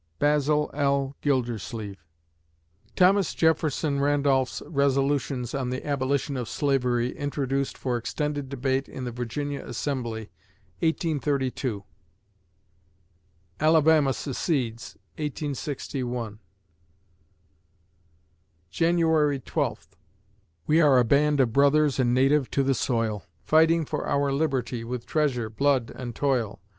BASIL 0.17 0.71
L. 0.73 1.15
GILDERSLEEVE 1.21 2.03
_Thomas 2.97 3.35
Jefferson 3.35 3.99
Randolph's 3.99 4.63
resolutions 4.65 5.53
on 5.53 5.69
the 5.69 5.85
abolition 5.85 6.35
of 6.37 6.49
slavery 6.49 7.15
introduced 7.15 7.77
for 7.77 7.97
extended 7.97 8.49
debate 8.49 8.89
in 8.89 9.03
the 9.03 9.11
Virginia 9.11 9.63
Assembly, 9.63 10.31
1832_ 10.81 11.83
Alabama 13.59 14.11
secedes, 14.11 14.95
1861 15.19 16.39
January 18.71 19.39
Twelfth 19.39 19.95
We 20.65 20.81
are 20.81 20.97
a 20.97 21.05
band 21.05 21.39
of 21.39 21.53
brothers, 21.53 21.99
and 21.99 22.11
native 22.11 22.49
to 22.49 22.63
the 22.63 22.73
soil, 22.73 23.25
Fighting 23.43 23.85
for 23.85 24.07
our 24.07 24.33
liberty, 24.33 24.83
with 24.83 25.05
treasure, 25.05 25.51
blood, 25.51 25.91
and 25.93 26.15
toil. 26.15 26.59